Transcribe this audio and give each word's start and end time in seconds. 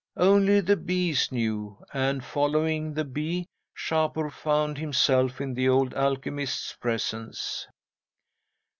Only 0.17 0.61
the 0.61 0.77
bees 0.77 1.31
knew, 1.31 1.77
and, 1.93 2.25
following 2.25 2.95
the 2.95 3.05
bee, 3.05 3.45
Shapur 3.77 4.31
found 4.31 4.79
himself 4.79 5.39
in 5.39 5.53
the 5.53 5.69
old 5.69 5.93
alchemist's 5.93 6.73
presence. 6.73 7.67